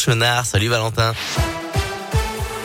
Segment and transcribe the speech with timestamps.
[0.00, 1.12] Chenard, salut Valentin.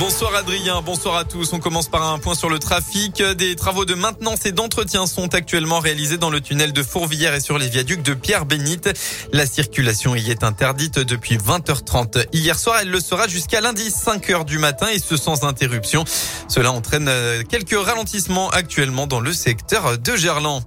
[0.00, 1.52] Bonsoir Adrien, bonsoir à tous.
[1.52, 3.22] On commence par un point sur le trafic.
[3.22, 7.40] Des travaux de maintenance et d'entretien sont actuellement réalisés dans le tunnel de Fourvière et
[7.40, 8.90] sur les viaducs de Pierre-Bénite.
[9.32, 12.26] La circulation y est interdite depuis 20h30.
[12.32, 16.04] Hier soir, elle le sera jusqu'à lundi 5h du matin et ce sans interruption.
[16.48, 20.64] Cela entraîne euh, quelques ralentissements actuellement dans le secteur de Gerland.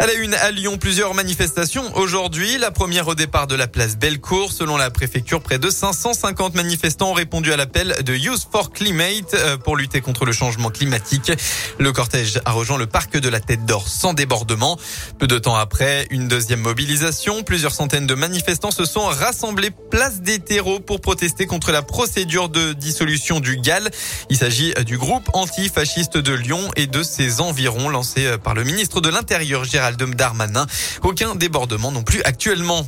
[0.00, 2.58] À la une, à Lyon, plusieurs manifestations aujourd'hui.
[2.58, 4.52] La première au départ de la place Bellecour.
[4.52, 9.34] Selon la préfecture, près de 550 manifestants ont répondu à l'appel de Youth for Climate
[9.34, 11.30] euh, pour lutter contre le changement climatique.
[11.78, 14.78] Le cortège a rejoint le parc de la Tête d'Or sans débordement.
[15.20, 17.44] Peu de temps après, une deuxième mobilisation.
[17.44, 22.48] Plusieurs centaines de manifestants se sont rassemblés place des terreaux pour protester contre la procédure
[22.48, 23.90] de dissolution du GAL.
[24.28, 29.00] Il s'agit du groupe antifasciste de Lyon et de ses environs lancé par le ministre
[29.00, 30.66] de l'Intérieur, Gérald Darmanin.
[31.02, 32.86] Aucun débordement non plus actuellement.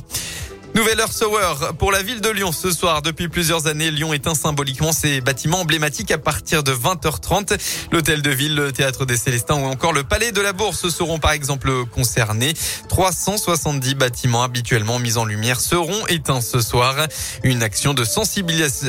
[0.73, 3.03] Nouvelle heure Sower pour la ville de Lyon ce soir.
[3.03, 7.59] Depuis plusieurs années, Lyon éteint symboliquement ses bâtiments emblématiques à partir de 20h30.
[7.91, 11.19] L'hôtel de ville, le théâtre des Célestins ou encore le palais de la Bourse seront
[11.19, 12.53] par exemple concernés.
[12.89, 16.95] 370 bâtiments habituellement mis en lumière seront éteints ce soir.
[17.43, 18.03] Une action de,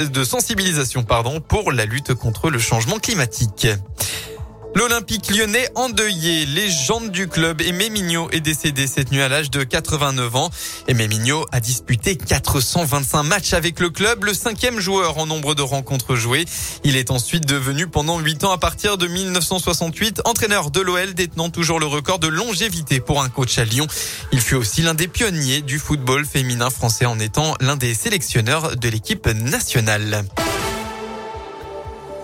[0.07, 3.69] de sensibilisation pardon, pour la lutte contre le changement climatique.
[4.75, 9.65] L'Olympique lyonnais endeuillé, légende du club, Aimé Mignot est décédé cette nuit à l'âge de
[9.65, 10.51] 89 ans.
[10.87, 15.63] Aimé Mignot a disputé 425 matchs avec le club, le cinquième joueur en nombre de
[15.63, 16.45] rencontres jouées.
[16.85, 21.51] Il est ensuite devenu pendant 8 ans à partir de 1968 entraîneur de l'OL détenant
[21.51, 23.87] toujours le record de longévité pour un coach à Lyon.
[24.33, 28.77] Il fut aussi l'un des pionniers du football féminin français en étant l'un des sélectionneurs
[28.77, 30.25] de l'équipe nationale.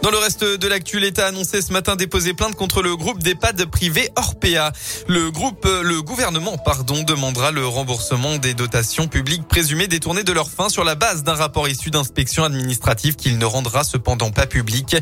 [0.05, 3.23] Dans le reste de l'actu, l'État a annoncé ce matin déposer plainte contre le groupe
[3.23, 4.71] d'EHPAD privé Orpea.
[5.09, 10.51] Le groupe, le gouvernement, pardon, demandera le remboursement des dotations publiques présumées détournées de leur
[10.51, 14.95] fin sur la base d'un rapport issu d'inspection administrative qu'il ne rendra cependant pas public.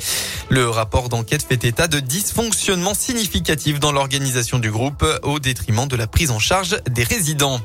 [0.50, 5.96] Le rapport d'enquête fait état de dysfonctionnements significatifs dans l'organisation du groupe au détriment de
[5.96, 7.60] la prise en charge des résidents.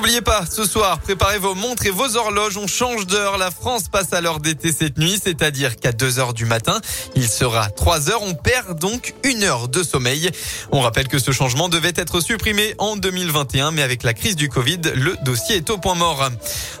[0.00, 2.56] N'oubliez pas, ce soir, préparez vos montres et vos horloges.
[2.56, 3.36] On change d'heure.
[3.36, 6.80] La France passe à l'heure d'été cette nuit, c'est-à-dire qu'à 2 heures du matin,
[7.16, 8.22] il sera 3 heures.
[8.22, 10.30] On perd donc une heure de sommeil.
[10.72, 14.48] On rappelle que ce changement devait être supprimé en 2021, mais avec la crise du
[14.48, 16.30] Covid, le dossier est au point mort.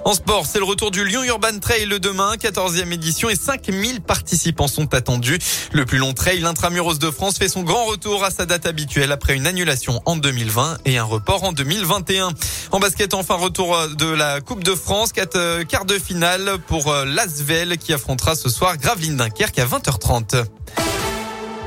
[0.06, 4.00] En sport, c'est le retour du Lyon Urban Trail le demain, 14e édition et 5000
[4.00, 5.38] participants sont attendus.
[5.72, 9.12] Le plus long trail intramuros de France fait son grand retour à sa date habituelle
[9.12, 12.30] après une annulation en 2020 et un report en 2021.
[12.72, 16.58] En basket, enfin retour euh, de la Coupe de France, quatre euh, quarts de finale
[16.66, 20.44] pour euh, l'Asvel qui affrontera ce soir Gravelines Dunkerque à 20h30.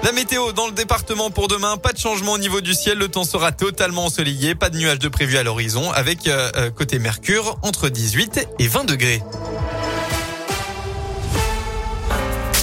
[0.04, 3.08] La météo dans le département pour demain, pas de changement au niveau du ciel, le
[3.08, 6.30] temps sera totalement ensoleillé, pas de nuages de prévu à l'horizon avec
[6.76, 9.24] côté Mercure entre 18 et 20 degrés.